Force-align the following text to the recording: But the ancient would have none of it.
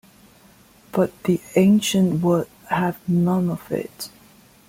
But 0.91 1.11
the 1.25 1.39
ancient 1.55 2.23
would 2.23 2.47
have 2.69 2.99
none 3.07 3.51
of 3.51 3.71
it. 3.71 4.09